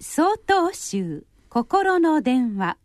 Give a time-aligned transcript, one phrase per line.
[0.00, 2.76] 総統集心の電話。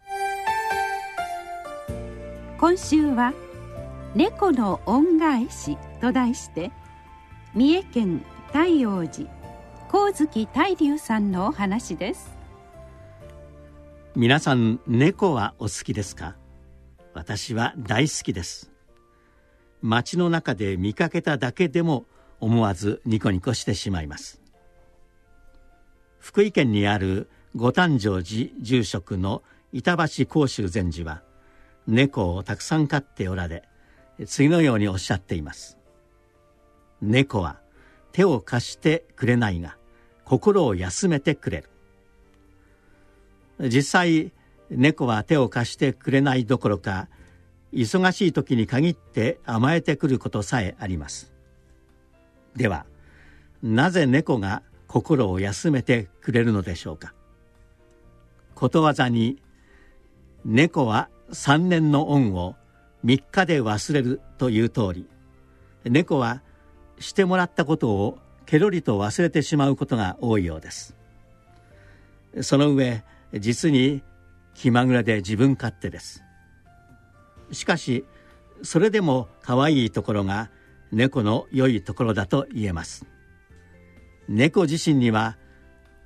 [2.57, 3.35] 今週は
[4.15, 6.71] 「猫の恩返し」と題して
[7.53, 9.29] 三重県太陽寺
[9.91, 12.35] 光月大龍さんのお話です。
[14.15, 16.35] 皆さん猫はお好きですか？
[17.13, 18.71] 私は大好きです。
[19.83, 22.05] 街の中で見かけただけでも
[22.39, 24.41] 思わずニコニコしてしまいます。
[26.23, 31.21] 福井県にある五誕生寺住職の板橋甲州禅師は
[31.85, 33.63] 猫をたくさん飼っておられ
[34.25, 35.77] 次のようにおっしゃっています。
[37.01, 37.59] 猫は
[38.13, 39.75] 手を貸してくれないが
[40.23, 41.65] 心を休めてくれ
[43.59, 43.69] る。
[43.69, 44.31] 実際
[44.69, 47.09] 猫は手を貸してくれないどころか
[47.73, 51.33] 忙しい時に限って甘えてくることさえあります。
[52.55, 52.85] では
[53.61, 57.15] なぜ猫が心を休めてくれるのでしょうか。
[58.53, 59.41] ことわざに
[60.45, 62.55] 「猫は三年の恩を
[63.01, 65.07] 三日で忘れる」という通り
[65.83, 66.43] 猫は
[66.99, 70.95] してもらったことをケロリと忘れてしまうことが多いようです。
[72.41, 74.03] その上実に
[74.53, 76.23] 気まぐれで自分勝手です。
[77.51, 78.05] しかし
[78.61, 80.51] それでも可愛いところが
[80.91, 83.07] 猫の良いところだと言えます。
[84.33, 85.37] 猫自身には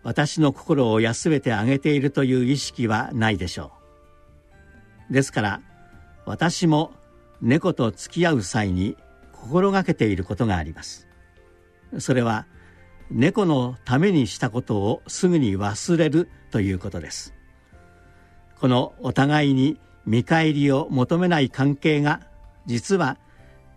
[0.03, 3.72] 私の心を休めてあげているという意識はないでしょ
[5.09, 5.14] う。
[5.14, 5.61] ですから
[6.25, 6.92] 私も
[7.42, 8.98] 猫と付き合う際に
[9.31, 11.08] 心がけていることがあります。
[12.00, 12.48] それは
[13.09, 17.33] 猫のためにしたことをすぐに忘れるということです。
[18.59, 22.20] このお互いに見返りを求めない関係が
[22.66, 23.17] 実は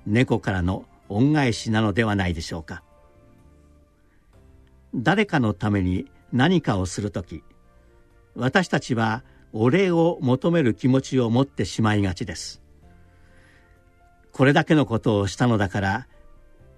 [0.06, 2.82] 猫からの恩返しなのではないでしょうか。
[4.94, 7.42] 誰かのために何かをする時
[8.34, 12.62] 私たちはお礼を求める気持ちを持ってしまいがちです。
[14.32, 16.06] これだけのことをしたのだから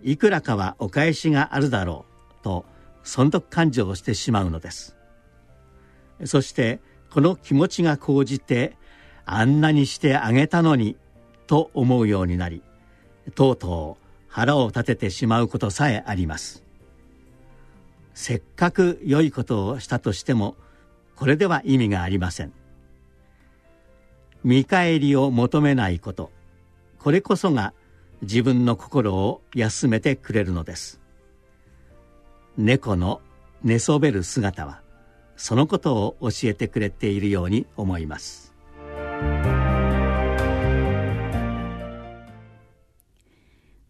[0.03, 2.07] いくらかはお返しがあるだろ
[2.41, 2.65] うと
[3.03, 4.97] 損得感情をしてしまうのです。
[6.25, 6.81] そして
[7.11, 8.77] この気持ちが高じて
[9.25, 10.97] あんなにしてあげたのに
[11.47, 12.63] と思うようになり
[13.35, 16.65] とうとう腹を立ててしまうことさえあります。
[18.23, 20.55] せっかく良いことをしたとしても
[21.17, 22.53] これでは意味がありません。
[24.45, 26.31] 見返りを求めないこと。
[27.01, 27.75] これこそが
[28.23, 31.01] 自分の心を休めてくれるのです。
[32.57, 33.21] 猫の
[33.65, 34.83] 寝そべる姿は
[35.37, 38.55] そのことを教えてくれているように思います。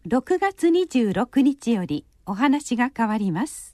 [0.07, 3.73] 6月26日よりお話が変わります。